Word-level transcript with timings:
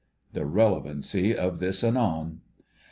The 0.33 0.47
relevancy 0.47 1.35
of 1.37 1.59
this 1.59 1.83
anon. 1.83 2.41